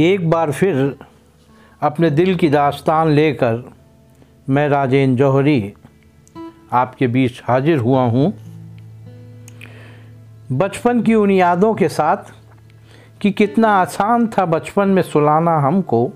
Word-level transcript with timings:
एक 0.00 0.30
बार 0.30 0.52
फिर 0.52 0.96
अपने 1.82 2.10
दिल 2.10 2.34
की 2.36 2.48
दास्तान 2.48 3.08
लेकर 3.08 3.72
मैं 4.48 4.68
राजेंद्र 4.68 5.18
जौहरी 5.18 5.72
आपके 6.72 7.06
बीच 7.06 7.42
हाजिर 7.44 7.78
हुआ 7.78 8.02
हूँ। 8.02 8.32
बचपन 10.52 11.02
की 11.02 11.14
उन 11.14 11.30
यादों 11.30 11.74
के 11.74 11.88
साथ 11.88 12.32
कि 13.20 13.30
कितना 13.30 13.68
आसान 13.68 14.26
था 14.28 14.44
बचपन 14.46 14.88
में 14.88 15.02
सुलाना 15.02 15.58
हमको, 15.58 16.12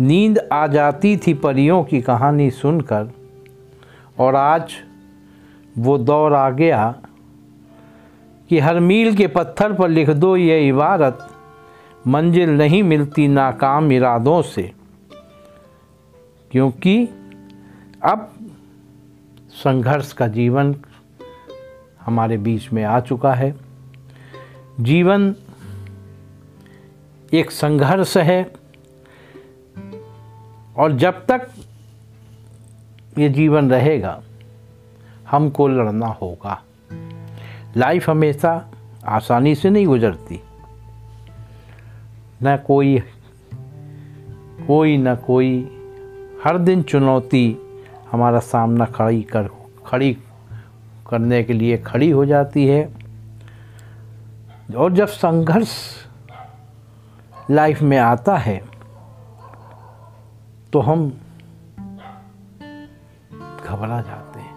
नींद 0.00 0.38
आ 0.52 0.66
जाती 0.66 1.16
थी 1.16 1.34
परियों 1.34 1.82
की 1.84 2.00
कहानी 2.00 2.50
सुनकर, 2.50 3.10
और 4.18 4.36
आज 4.36 4.74
वो 5.78 5.98
दौर 5.98 6.34
आ 6.34 6.50
गया 6.50 6.94
कि 8.50 8.58
हर 8.58 8.80
मील 8.80 9.16
के 9.16 9.26
पत्थर 9.26 9.72
पर 9.72 9.88
लिख 9.88 10.10
दो 10.10 10.36
ये 10.36 10.68
इबारत। 10.68 11.27
मंजिल 12.06 12.50
नहीं 12.50 12.82
मिलती 12.82 13.28
नाकाम 13.28 13.92
इरादों 13.92 14.42
से। 14.42 14.72
क्योंकि 16.50 17.04
अब 18.04 18.32
संघर्ष 19.50 20.12
का 20.12 20.28
जीवन 20.28 20.76
हमारे 22.00 22.36
बीच 22.36 22.72
में 22.72 22.84
आ 22.84 23.00
चुका 23.00 23.34
है। 23.34 23.56
जीवन 24.80 25.34
एक 27.32 27.50
संघर्ष 27.50 28.16
है 28.16 28.52
और 30.76 30.92
जब 30.92 31.26
तक 31.26 31.50
ये 33.18 33.28
जीवन 33.28 33.70
रहेगा, 33.70 34.22
हमको 35.30 35.68
लड़ना 35.68 36.06
होगा। 36.06 36.62
लाइफ 37.76 38.10
हमेशा 38.10 38.70
आसानी 39.04 39.54
से 39.54 39.70
नहीं 39.70 39.86
गुजरती। 39.86 40.40
न 42.42 42.56
कोई 42.56 43.02
कोई 44.66 44.96
न 44.96 45.16
कोई, 45.16 45.78
हर 46.44 46.58
दिन 46.58 46.82
चुनौती 46.82 47.56
हमारा 48.12 48.38
सामना 48.38 48.84
खड़ी 48.84 49.22
कर, 49.22 49.48
खड़ी 49.86 50.18
करने 51.10 51.42
के 51.42 51.52
लिए 51.52 51.78
खड़ी 51.78 52.10
हो 52.10 52.26
जाती 52.26 52.66
है। 52.66 52.92
और 54.76 54.92
जब 54.92 55.06
संघर्ष 55.06 55.68
लाइफ 57.50 57.82
में 57.82 57.98
आता 57.98 58.36
है 58.36 58.64
तो 60.72 60.80
हम 60.80 61.10
घबरा 63.66 64.00
जाते 64.00 64.40
हैं। 64.40 64.54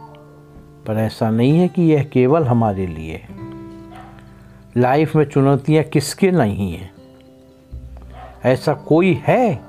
पर 0.85 0.93
ऐसा 0.93 1.29
नहीं 1.29 1.59
है 1.59 1.67
कि 1.67 1.81
यह 1.81 2.03
केवल 2.03 2.43
हमारे 2.43 2.87
लिए 2.87 3.25
लाइफ 4.77 5.15
में 5.15 5.25
चुनौतियाँ 5.25 5.83
किसके 5.83 6.31
नहीं 6.31 6.73
हैं? 6.73 7.00
ऐसा 8.45 8.73
कोई 8.73 9.13
है 9.23 9.61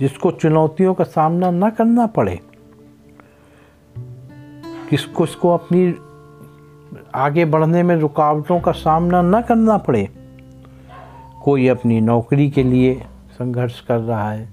जिसको 0.00 0.30
चुनौतियों 0.30 0.94
का 0.94 1.04
सामना 1.04 1.50
न 1.50 1.70
करना 1.70 2.06
पड़े? 2.06 2.40
किसको, 4.90 5.24
इसको 5.24 5.54
अपनी 5.54 5.94
आगे 7.14 7.44
बढ़ने 7.44 7.82
में 7.82 7.96
रुकावटों 7.96 8.60
का 8.60 8.72
सामना 8.72 9.22
न 9.22 9.40
करना 9.42 9.76
पड़े? 9.78 10.08
कोई 11.42 11.68
अपनी 11.68 12.00
नौकरी 12.00 12.50
के 12.50 12.62
लिए 12.62 12.94
संघर्ष 13.32 13.80
कर 13.80 13.98
रहा 13.98 14.30
है। 14.32 14.48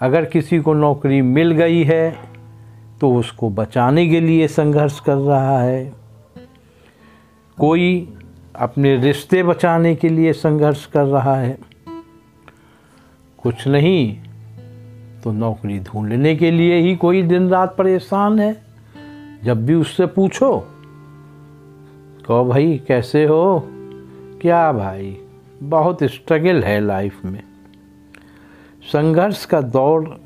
अगर 0.00 0.24
किसी 0.24 0.58
को 0.58 0.74
नौकरी 0.74 1.22
मिल 1.22 1.52
गई 1.52 1.82
है 1.84 2.16
तो 3.00 3.14
उसको 3.14 3.50
बचाने 3.50 4.08
के 4.08 4.20
लिए 4.20 4.48
संघर्ष 4.48 5.00
कर 5.00 5.14
रहा 5.14 5.60
है। 5.60 5.92
कोई 7.58 8.14
अपने 8.56 8.96
रिश्ते 8.96 9.42
बचाने 9.42 9.94
के 9.94 10.08
लिए 10.08 10.32
संघर्ष 10.32 10.86
कर 10.86 11.04
रहा 11.04 11.36
है। 11.36 11.58
कुछ 13.42 13.68
नहीं 13.68 14.20
तो 15.24 15.32
नौकरी 15.32 15.78
ढूँढने 15.78 16.36
के 16.36 16.50
लिए 16.50 16.76
ही 16.76 16.96
कोई 16.96 17.22
दिन 17.22 17.48
रात 17.48 17.76
परेशान 17.76 18.38
है। 18.40 18.62
जब 19.44 19.66
भी 19.66 19.74
उससे 19.74 20.06
पूछो, 20.06 20.68
कहो, 22.26 22.44
भाई, 22.44 22.82
कैसे 22.88 23.24
हो? 23.24 23.62
क्या 24.42 24.72
भाई? 24.72 25.18
बहुत 25.62 25.98
स्ट्रगल 26.02 26.62
है 26.62 26.80
लाइफ 26.80 27.24
में। 27.24 27.42
संघर्ष 28.82 29.44
का 29.44 29.60
दौर 29.60 30.20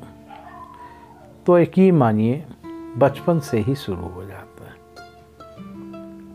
तो 1.45 1.57
एक 1.57 1.71
ही 1.77 1.91
मानिए, 1.91 2.45
बचपन 2.97 3.39
से 3.39 3.59
ही 3.59 3.75
शुरू 3.75 4.07
हो 4.07 4.25
जाता 4.25 4.65
है। 4.65 4.73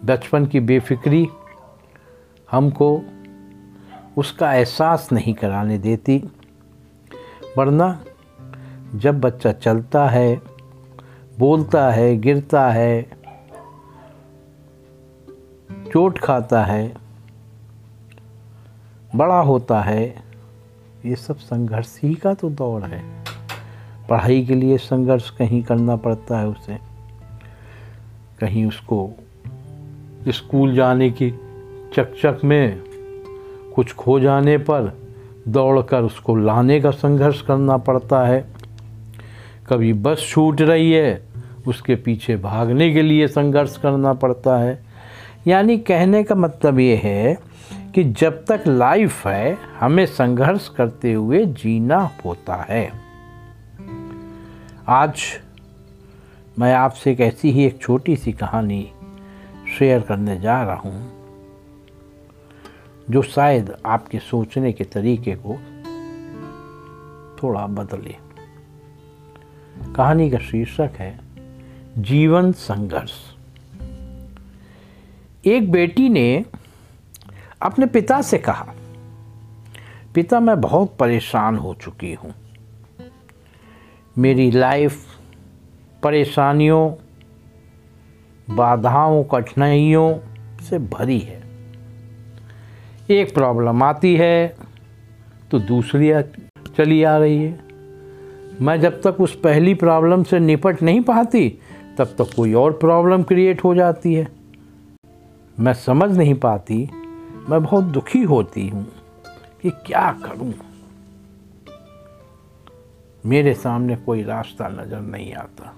बचपन 0.05 0.47
की 0.47 0.61
बेफिक्री 0.61 1.29
हमको 2.51 3.03
उसका 4.17 4.55
एहसास 4.55 5.09
नहीं 5.13 5.35
कराने 5.35 5.79
देती। 5.79 6.25
वरना 7.59 8.05
जब 8.95 9.21
बच्चा 9.21 9.53
चलता 9.53 10.07
है, 10.09 10.41
बोलता 11.39 11.91
है, 11.91 12.17
गिरता 12.17 12.71
है, 12.71 13.11
चोट 15.93 16.19
खाता 16.19 16.65
है, 16.65 16.95
बड़ा 19.17 19.41
होता 19.41 19.81
है, 19.81 20.05
ये 21.07 21.17
सब 21.17 21.37
संघर्ष 21.37 21.99
ही 22.03 22.15
का 22.15 22.35
तो 22.35 22.51
दौर 22.51 22.83
है। 22.83 23.03
पढ़ाई 24.11 24.45
के 24.47 24.55
लिए 24.55 24.79
संघर्ष 24.79 25.31
कहीं 25.31 25.63
करना 25.63 25.97
पड़ता 25.97 26.39
है 26.39 26.49
उसे। 26.49 26.79
कहीं 28.41 28.67
उसको 28.67 29.11
स्कूल 30.29 30.75
जाने 30.75 31.11
की 31.11 31.31
चकचक 31.95 32.41
में, 32.45 32.83
कुछ 33.75 33.95
खो 33.95 34.21
जाने 34.21 34.59
पर 34.59 35.08
दौड़कर 35.53 36.03
उसको 36.03 36.37
लाने 36.37 36.81
का 36.81 36.91
संघर्ष 36.91 37.41
करना 37.43 37.77
पड़ता 37.77 38.27
है। 38.27 38.49
कभी 39.69 39.93
बस 39.93 40.27
छूट 40.31 40.61
रही 40.61 40.93
है, 40.93 41.23
उसके 41.67 41.95
पीछे 41.95 42.37
भागने 42.37 42.93
के 42.93 43.03
लिए 43.03 43.27
संघर्ष 43.27 43.77
करना 43.77 44.13
पड़ता 44.13 44.57
है। 44.59 44.85
यानी 45.47 45.79
कहने 45.79 46.23
का 46.23 46.35
मतलब 46.35 46.79
ये 46.79 46.97
है 46.97 47.39
कि 47.95 48.05
जब 48.05 48.45
तक 48.45 48.65
लाइफ 48.67 49.27
है, 49.27 49.59
हमें 49.81 50.07
संघर्ष 50.07 50.69
करते 50.69 51.13
हुए 51.13 51.45
जीना 51.45 52.11
होता 52.25 52.67
है। 52.69 52.93
आज 54.89 55.23
मैं 56.59 56.75
आपसे 56.75 57.13
एक 57.13 57.21
ऐसी 57.21 57.51
ही 57.51 57.65
एक 57.65 57.81
छोटी 57.83 58.17
सी 58.17 58.33
कहानी 58.33 58.91
शेयर 59.79 60.01
करने 60.01 60.41
जा 60.41 60.63
रहा 60.63 60.75
हूँ। 60.75 61.18
जो 63.11 63.23
शायद 63.23 63.77
आपके 63.87 64.19
सोचने 64.19 64.73
के 64.73 64.85
तरीके 64.85 65.35
को 65.35 65.55
थोड़ा 67.43 67.67
बदले। 67.67 68.17
कहानी 69.95 70.31
का 70.31 70.39
शीर्षक 70.39 70.91
है, 70.97 71.21
जीवन 71.99 72.53
संघर्ष। 72.53 73.13
एक 75.47 75.73
बेटी 75.73 76.09
ने 76.09 76.45
अपने 77.63 77.87
पिता 77.87 78.23
से 78.23 78.39
कहा, 78.39 78.75
पिता, 80.15 80.41
मैं 80.41 80.61
बहुत 80.61 80.97
परेशान 80.97 81.57
हो 81.57 81.75
चुकी 81.75 82.15
हूँ। 82.15 82.35
मेरी 84.19 84.51
लाइफ, 84.51 85.07
परेशानियों, 86.03 86.93
बाधाओं, 88.57 89.25
कठिनाइयों 89.25 90.19
से 90.65 90.79
भरी 90.79 91.19
है। 91.19 91.48
एक 93.09 93.33
प्रॉब्लम 93.35 93.83
आती 93.83 94.15
है 94.17 94.57
तो 95.51 95.59
दूसरी 95.59 96.11
चली 96.77 97.03
आ 97.03 97.17
रही 97.19 97.43
है। 97.43 97.59
मैं 98.63 98.81
जब 98.81 99.01
तक 99.03 99.21
उस 99.21 99.39
पहली 99.41 99.75
प्रॉब्लम 99.75 100.23
से 100.23 100.39
निपट 100.39 100.83
नहीं 100.83 101.01
पाती, 101.01 101.49
तब 101.99 102.15
तक 102.19 102.35
कोई 102.37 102.53
और 102.55 102.73
प्रॉब्लम 102.73 103.23
क्रिएट 103.23 103.65
हो 103.65 103.75
जाती 103.75 104.15
है। 104.15 104.27
मैं 105.61 105.75
समझ 105.75 106.11
नहीं 106.19 106.35
पाती, 106.35 106.89
मैं 107.49 107.63
बहुत 107.63 107.85
दुखी 107.85 108.23
होती 108.23 108.69
हूँ 108.69 108.87
कि 109.63 109.71
क्या 109.87 110.11
करूँ। 110.25 110.53
मेरे 113.25 113.55
सामने 113.55 113.97
कोई 113.97 114.23
रास्ता 114.23 114.69
नज़र 114.69 115.01
नहीं 115.01 115.33
आता। 115.35 115.75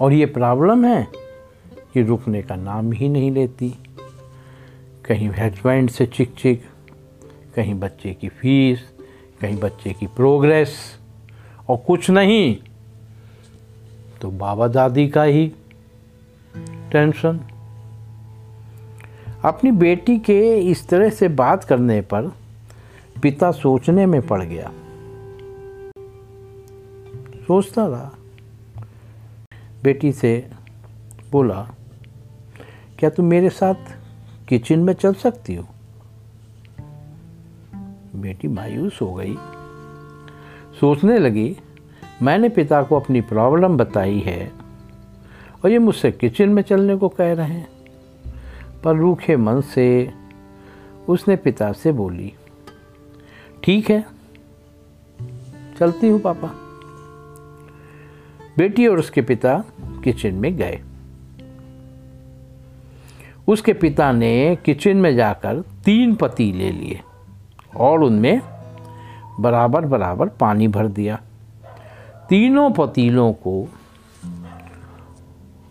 और 0.00 0.12
ये 0.12 0.26
प्रॉब्लम 0.26 0.84
है 0.84 1.06
कि 1.94 2.02
रुकने 2.02 2.42
का 2.42 2.56
नाम 2.56 2.92
ही 2.92 3.08
नहीं 3.08 3.30
लेती। 3.30 3.74
कहीं 5.06 5.28
हस्बैंड 5.28 5.90
से 5.90 6.06
चिक 6.06 6.34
चिक 6.34 6.64
कहीं 7.56 7.74
बच्चे 7.74 8.14
की 8.14 8.28
फ़ीस 8.28 8.90
कहीं 9.40 9.60
बच्चे 9.60 9.92
की 9.92 10.06
प्रोग्रेस 10.06 10.98
और 11.68 11.76
कुछ 11.76 12.10
नहीं 12.10 12.56
तो 14.20 14.30
बाबा 14.30 14.68
दादी 14.68 15.08
का 15.08 15.22
ही 15.22 15.52
टेंशन 16.92 17.40
अपनी 19.44 19.70
बेटी 19.70 20.18
के 20.18 20.58
इस 20.58 20.88
तरह 20.88 21.10
से 21.10 21.28
बात 21.28 21.64
करने 21.64 22.00
पर 22.00 22.22
पिता 23.22 23.52
सोचने 23.52 24.06
में 24.06 24.26
पड़ 24.26 24.44
गया। 24.44 24.72
सोचता 27.46 27.86
रहा। 27.86 28.12
बेटी 29.84 30.12
से 30.12 30.50
बोला, 31.32 31.70
क्या 32.98 33.10
तुम 33.10 33.26
मेरे 33.26 33.50
साथ 33.50 33.95
किचन 34.48 34.78
में 34.78 34.92
चल 34.92 35.14
सकती 35.14 35.54
हो। 35.54 35.66
बेटी 38.16 38.48
मायूस 38.48 38.98
हो 39.02 39.12
गई। 39.14 39.34
सोचने 40.80 41.18
लगी, 41.18 41.56
मैंने 42.22 42.48
पिता 42.48 42.82
को 42.82 43.00
अपनी 43.00 43.20
प्रॉब्लम 43.20 43.76
बताई 43.76 44.18
है 44.18 44.52
और 45.64 45.70
ये 45.70 45.78
मुझसे 45.78 46.10
किचन 46.12 46.48
में 46.48 46.62
चलने 46.62 46.96
को 46.96 47.08
कह 47.08 47.32
रहे 47.32 47.46
हैं। 47.46 47.68
पर 48.84 48.96
रूखे 48.96 49.36
मन 49.36 49.60
से 49.60 50.12
उसने 51.08 51.36
पिता 51.36 51.72
से 51.72 51.92
बोली, 51.92 52.32
ठीक 53.62 53.90
है, 53.90 54.04
चलती 55.78 56.08
हूँ 56.08 56.20
पापा। 56.20 56.54
बेटी 58.58 58.86
और 58.86 58.98
उसके 58.98 59.22
पिता 59.22 59.64
किचन 60.04 60.34
में 60.34 60.56
गए। 60.56 60.80
उसके 63.48 63.72
पिता 63.72 64.12
ने 64.12 64.58
किचन 64.64 64.96
में 64.96 65.16
जाकर 65.16 65.60
तीन 65.60 66.14
पतीले 66.14 66.70
लिए 66.70 67.00
और 67.76 68.02
उनमें 68.02 68.40
बराबर 69.40 69.84
बराबर 69.84 70.28
पानी 70.28 70.68
भर 70.68 70.86
दिया। 70.88 71.20
तीनों 72.28 72.70
पतीलों 72.70 73.32
को 73.32 73.68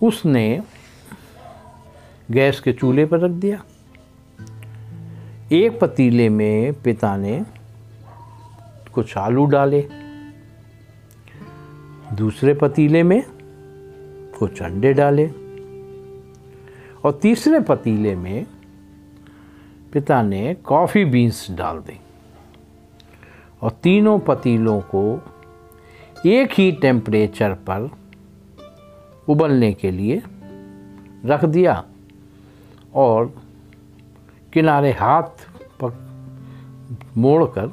उसने 0.03 0.63
गैस 2.31 2.59
के 2.59 2.73
चूल्हे 2.73 3.05
पर 3.05 3.19
रख 3.19 3.31
दिया। 3.31 3.63
एक 5.51 5.79
पतीले 5.79 6.29
में 6.29 6.73
पिता 6.73 7.17
ने 7.17 7.45
कुछ 8.93 9.17
आलू 9.17 9.45
डाले। 9.45 9.89
दूसरे 12.13 12.53
पतीले 12.53 13.03
में 13.03 13.23
कुछ 14.39 14.61
अंडे 14.61 14.93
डाले। 14.93 15.44
और 17.05 17.11
तीसरे 17.11 17.59
पतीले 17.59 18.15
में 18.15 18.45
पिता 19.93 20.21
ने 20.21 20.53
कॉफ़ी 20.53 21.05
बीन्स 21.05 21.51
डाल 21.51 21.77
दी। 21.77 21.99
और 23.61 23.71
तीनों 23.71 24.19
पतीलों 24.19 24.81
को 24.81 25.21
एक 26.25 26.51
ही 26.51 26.71
टेम्परेचर 26.71 27.53
पर 27.53 27.89
उबलने 29.29 29.73
के 29.73 29.91
लिए 29.91 30.23
रख 31.25 31.45
दिया 31.45 31.85
और 32.93 33.33
किनारे 34.53 34.91
हाथ 34.91 35.47
पक 35.83 35.93
मोड़कर 37.17 37.71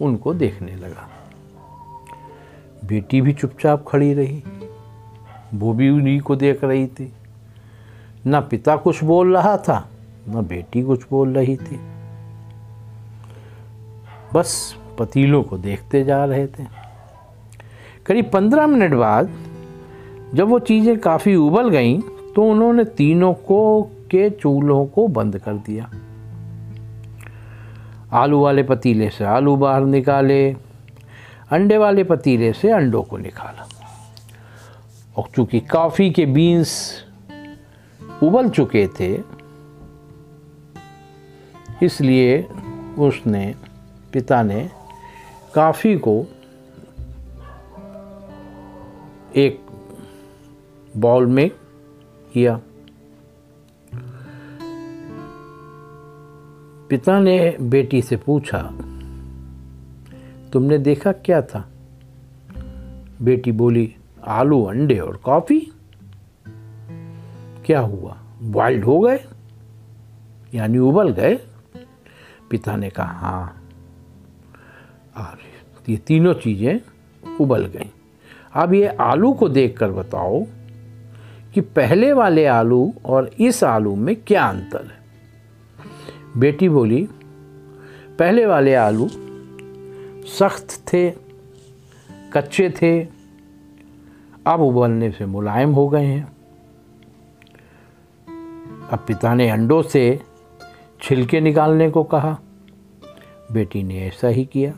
उनको 0.00 0.34
देखने 0.34 0.76
लगा। 0.76 1.08
बेटी 2.84 3.20
भी 3.20 3.32
चुपचाप 3.32 3.84
खड़ी 3.88 4.14
रही, 4.14 4.42
वो 5.54 5.72
भी 5.72 5.90
उन्हीं 5.90 6.20
को 6.20 6.36
देख 6.36 6.64
रही 6.64 6.86
थी। 6.86 7.12
न 8.26 8.40
पिता 8.40 8.76
कुछ 8.76 9.02
बोल 9.04 9.36
रहा 9.36 9.56
था, 9.56 9.88
न 10.28 10.46
बेटी 10.46 10.82
कुछ 10.82 11.04
बोल 11.10 11.34
रही 11.34 11.56
थी। 11.56 11.78
बस 14.34 14.74
पतीलों 14.98 15.42
को 15.42 15.58
देखते 15.58 16.04
जा 16.04 16.24
रहे 16.24 16.46
थे। 16.46 16.64
करीब 18.06 18.30
पंद्रह 18.32 18.66
मिनट 18.66 18.94
बाद 18.94 19.30
जब 20.34 20.48
वो 20.48 20.58
चीज़ें 20.58 20.98
काफ़ी 20.98 21.34
उबल 21.34 21.68
गईं 21.70 22.00
तो 22.34 22.44
उन्होंने 22.44 22.84
तीनों 22.84 23.32
को 23.34 23.82
के 24.10 24.28
चूल्हों 24.30 24.86
को 24.86 25.06
बंद 25.08 25.38
कर 25.38 25.54
दिया। 25.54 25.90
आलू 28.12 28.40
वाले 28.40 28.62
पतीले 28.62 29.08
से 29.10 29.24
आलू 29.24 29.56
बाहर 29.56 29.84
निकाले, 29.84 30.52
अंडे 31.50 31.78
वाले 31.78 32.04
पतीले 32.04 32.52
से 32.52 32.70
अंडों 32.70 33.02
को 33.02 33.16
निकाला। 33.18 33.68
और 35.16 35.24
चूँकि 35.36 35.60
कॉफ़ी 35.60 36.10
के 36.10 36.26
बीन्स 36.26 36.72
उबल 38.22 38.48
चुके 38.48 38.86
थे, 39.00 39.12
इसलिए 41.82 42.42
उसने, 42.98 43.54
पिता 44.12 44.42
ने 44.42 44.70
काफ़ी 45.54 45.96
को 45.98 46.24
एक 49.36 49.60
बॉल 50.96 51.26
में 51.26 51.48
किया। 52.32 52.60
पिता 56.90 57.18
ने 57.20 57.56
बेटी 57.60 58.02
से 58.02 58.16
पूछा, 58.16 58.62
तुमने 60.52 60.78
देखा 60.78 61.12
क्या 61.12 61.42
था? 61.42 61.64
बेटी 63.22 63.52
बोली, 63.52 63.94
आलू 64.24 64.62
अंडे 64.64 64.98
और 64.98 65.16
कॉफ़ी। 65.16 65.60
क्या 67.66 67.80
हुआ? 67.80 68.16
बॉइल्ड 68.42 68.84
हो 68.84 69.00
गए? 69.00 69.24
यानी 70.54 70.78
उबल 70.78 71.10
गए? 71.10 71.34
पिता 72.50 72.76
ने 72.76 72.90
कहा 72.90 73.06
हाँ 73.06 73.68
और 75.16 75.38
ये 75.88 75.96
तीनों 75.96 76.34
चीज़ें 76.34 76.80
उबल 77.40 77.66
गई। 77.66 77.90
अब 78.54 78.74
ये 78.74 78.86
आलू 78.86 79.32
को 79.32 79.48
देखकर 79.48 79.90
बताओ 79.90 80.44
कि 81.54 81.60
पहले 81.60 82.12
वाले 82.12 82.46
आलू 82.46 82.94
और 83.04 83.30
इस 83.40 83.64
आलू 83.64 83.94
में 83.94 84.16
क्या 84.16 84.44
अंतर 84.44 84.84
है? 84.84 84.98
बेटी 86.36 86.68
बोली, 86.68 87.08
पहले 88.18 88.46
वाले 88.46 88.74
आलू 88.74 89.08
सख्त 90.38 90.92
थे, 90.92 91.10
कच्चे 92.32 92.70
थे, 92.70 93.08
अब 94.46 94.60
उबलने 94.60 95.10
से 95.10 95.26
मुलायम 95.26 95.72
हो 95.72 95.88
गए 95.88 96.04
हैं। 96.04 96.35
अब 98.92 98.98
पिता 98.98 99.34
ने 99.34 99.50
अंडों 99.50 99.82
से 99.82 100.20
छिलके 101.02 101.40
निकालने 101.40 101.90
को 101.90 102.04
कहा। 102.04 102.38
बेटी 103.52 103.82
ने 103.82 104.06
ऐसा 104.06 104.28
ही 104.28 104.44
किया। 104.44 104.72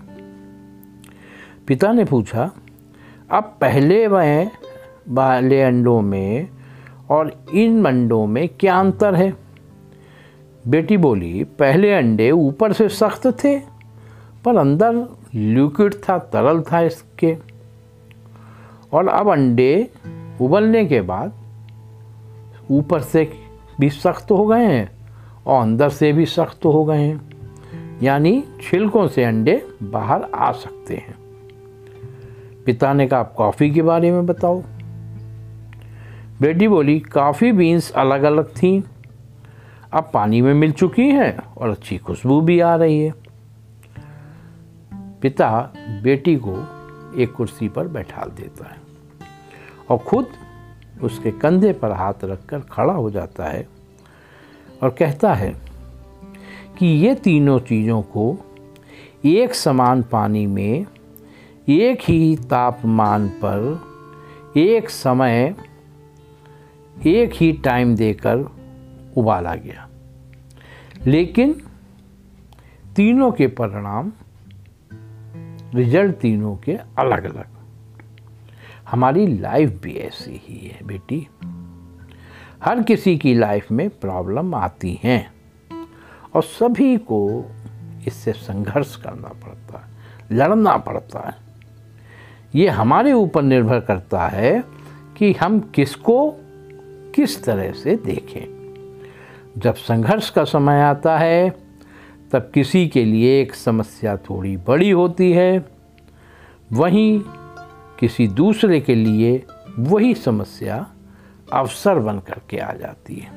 पिता 1.67 1.93
ने 1.93 2.05
पूछा, 2.05 2.51
अब 3.31 3.45
पहले 3.61 4.07
वह 4.07 4.51
वाले 5.09 5.63
अंडों 5.63 6.01
में 6.01 6.49
और 7.11 7.45
इन 7.55 7.85
अंडों 7.85 8.27
में 8.27 8.49
क्या 8.49 8.81
अंतर 8.81 9.15
है? 9.15 9.35
बेटी 10.69 10.97
बोली, 10.97 11.45
पहले 11.45 11.93
अंडे 11.93 12.31
ऊपर 12.31 12.73
से 12.73 12.89
सख्त 12.89 13.27
थे, 13.27 13.59
पर 14.45 14.57
अंदर 14.57 14.95
लिक्विड 15.35 15.95
था, 15.95 16.19
तरल 16.19 16.63
था 16.63 16.81
इसके। 16.81 17.37
और 18.93 19.09
अब 19.09 19.29
अंडे 19.29 19.91
उबलने 20.41 20.85
के 20.85 21.01
बाद 21.01 21.33
ऊपर 22.71 23.01
से 23.01 23.48
भी 23.81 23.91
सख्त 23.91 24.31
हो 24.31 24.47
गए 24.47 24.67
हैं 24.67 24.91
और 25.47 25.63
अंदर 25.63 25.89
से 25.89 26.13
भी 26.13 26.27
सख्त 26.27 26.65
हो 26.65 26.85
गए 26.85 27.03
हैं। 27.03 27.29
यानी 28.03 28.45
छिलकों 28.63 29.09
से 29.09 29.25
अंडे 29.25 29.69
बाहर 29.83 30.23
आ 30.35 30.53
सकते 30.53 30.97
हैं। 30.97 31.15
पिता 32.67 32.93
ने 32.93 33.07
कहा, 33.07 33.21
आप 33.21 33.35
कॉफ़ी 33.37 33.71
के 33.71 33.83
बारे 33.83 34.11
में 34.11 34.27
बताओ। 34.27 34.63
बेटी 36.41 36.69
बोली, 36.69 37.01
काफ़ी 37.01 37.53
बीन्स 37.53 37.93
अलग 37.93 38.23
अलग 38.23 38.49
थीं। 38.49 38.83
अब 39.93 40.11
पानी 40.15 40.41
में 40.41 40.55
मिल 40.55 40.73
चुकी 40.73 41.09
हैं 41.09 41.55
और 41.55 41.71
अच्छी 41.71 41.99
खुशबू 41.99 42.41
भी 42.41 42.61
आ 42.61 42.77
रही 42.77 43.01
है। 43.01 43.15
पिता 45.23 45.73
बेटी 46.03 46.41
को 46.45 46.55
एक 47.21 47.33
कुर्सी 47.33 47.69
पर 47.69 47.89
बैठा 47.89 48.25
देता 48.25 48.71
है 48.71 48.77
और 49.91 49.99
खुद 49.99 50.27
उसके 51.03 51.31
कंधे 51.31 51.73
पर 51.73 51.91
हाथ 51.91 52.15
रखकर 52.25 52.61
खड़ा 52.61 52.95
हो 52.95 53.11
जाता 53.11 53.45
है। 53.45 53.78
और 54.83 54.91
कहता 54.91 55.35
है 55.35 55.57
कि 56.79 56.87
ये 56.87 57.15
तीनों 57.15 57.59
चीज़ों 57.59 58.03
को 58.03 58.39
एक 59.25 59.55
समान 59.55 60.03
पानी 60.03 60.47
में, 60.47 60.87
एक 61.69 61.99
ही 62.03 62.37
तापमान 62.37 63.29
पर, 63.29 63.81
एक 64.57 64.91
समय, 64.91 65.55
एक 67.07 67.31
ही 67.35 67.53
टाइम 67.53 67.97
देकर 67.97 68.53
उबाला 69.17 69.55
गया। 69.55 69.89
लेकिन 71.07 71.53
तीनों 72.97 73.33
के 73.33 73.47
परिणाम 73.47 74.13
रिज़ल्ट 75.75 76.17
तीनों 76.17 76.57
के 76.57 76.73
अलग 76.73 77.25
अलग 77.25 77.47
हमारी 78.89 79.27
लाइफ 79.27 79.81
भी 79.83 79.93
ऐसी 79.93 80.41
ही 80.45 80.69
है, 80.69 80.87
बेटी। 80.87 81.29
हर 82.65 82.83
किसी 82.83 83.19
की 83.19 83.35
लाइफ 83.35 83.73
में 83.73 83.91
प्रॉब्लम 83.91 84.55
आती 84.55 85.01
हैं। 85.05 85.33
और 86.35 86.43
सभी 86.43 86.97
को 86.97 87.51
इससे 88.07 88.33
संघर्ष 88.33 88.97
करना 88.97 89.29
पड़ता 89.29 89.79
है, 89.79 89.87
लड़ना 90.39 90.77
पड़ता 90.77 91.29
है। 91.29 91.35
ये 92.55 92.69
हमारे 92.69 93.13
ऊपर 93.13 93.43
निर्भर 93.43 93.81
करता 93.81 94.27
है 94.29 94.65
कि 95.17 95.33
हम 95.33 95.61
किसको 95.61 96.35
किस 97.15 97.45
तरह 97.45 97.73
से 97.73 97.97
देखें। 97.97 98.59
जब 99.59 99.75
संघर्ष 99.75 100.31
का 100.31 100.45
समय 100.45 100.81
आता 100.83 101.19
है, 101.19 101.51
तब 102.33 102.51
किसी 102.55 102.89
के 102.89 103.05
लिए 103.05 103.43
एक 103.43 103.55
समस्या 103.55 104.17
थोड़ी 104.17 104.57
बड़ी 104.57 104.91
होती 104.91 105.33
है। 105.33 105.67
वहीं 106.73 107.21
किसी 107.99 108.29
दूसरे 108.29 108.81
के 108.81 108.95
लिए 108.95 109.45
वही 109.79 110.15
समस्या 110.15 110.87
अवसर 111.53 111.99
बन 111.99 112.19
करके 112.19 112.59
आ 112.59 112.73
जाती 112.73 113.15
है। 113.15 113.31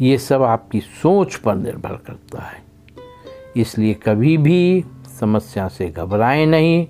ये 0.00 0.18
सब 0.18 0.42
आपकी 0.42 0.80
सोच 0.80 1.34
पर 1.34 1.54
निर्भर 1.54 1.96
करता 1.96 2.42
है। 2.42 2.62
इसलिए 3.56 3.94
कभी 3.94 4.36
भी 4.36 4.84
समस्या 5.20 5.68
से 5.68 5.88
घबराएँ 5.88 6.46
नहीं, 6.46 6.86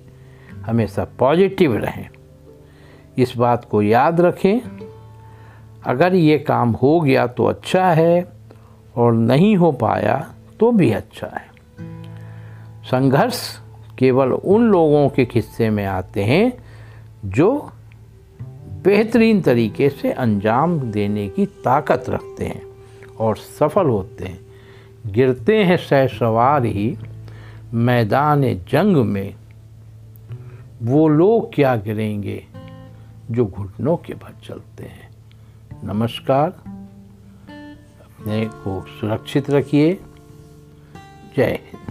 हमेशा 0.65 1.07
पॉजिटिव 1.19 1.75
रहें। 1.75 2.09
इस 3.17 3.37
बात 3.37 3.65
को 3.65 3.81
याद 3.81 4.21
रखें, 4.21 4.59
अगर 5.83 6.15
ये 6.15 6.39
काम 6.39 6.71
हो 6.71 6.99
गया 6.99 7.27
तो 7.27 7.45
अच्छा 7.45 7.91
है 7.91 8.31
और 8.95 9.13
नहीं 9.13 9.55
हो 9.55 9.71
पाया 9.71 10.33
तो 10.59 10.71
भी 10.71 10.91
अच्छा 10.91 11.27
है। 11.27 11.49
संघर्ष 12.83 13.59
केवल 13.97 14.31
उन 14.31 14.63
लोगों 14.63 15.09
के 15.09 15.25
किस्से 15.25 15.69
में 15.69 15.85
आते 15.85 16.23
हैं 16.23 16.53
जो 17.25 17.71
बेहतरीन 18.83 19.41
तरीके 19.41 19.89
से 19.89 20.11
अंजाम 20.11 20.79
देने 20.79 21.29
की 21.29 21.45
ताकत 21.45 22.05
रखते 22.09 22.45
हैं 22.45 22.61
और 23.19 23.37
सफल 23.37 23.87
होते 23.87 24.25
हैं। 24.25 24.39
गिरते 25.05 25.63
हैं 25.63 25.77
सह 25.77 26.07
सवार 26.07 26.65
ही, 26.65 26.97
मैदान 27.73 28.53
जंग 28.53 28.97
में। 28.97 29.35
वो 30.81 31.07
लोग 31.07 31.53
क्या 31.53 31.75
गिरेंगे 31.75 32.45
जो 33.31 33.45
घुटनों 33.45 33.97
के 33.97 34.13
बल 34.13 34.47
चलते 34.47 34.83
हैं? 34.83 35.09
नमस्कार। 35.83 36.49
अपने 38.01 38.45
को 38.45 38.85
सुरक्षित 38.87 39.49
रखिए। 39.49 39.99
जय 41.37 41.59
हिंद। 41.65 41.88